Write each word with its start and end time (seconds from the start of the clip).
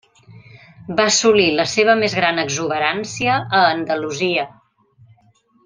Va 0.99 1.03
assolir 1.09 1.45
la 1.59 1.65
seva 1.73 1.95
més 1.99 2.17
gran 2.21 2.43
exuberància 2.45 3.37
a 3.59 3.63
Andalusia. 3.77 4.51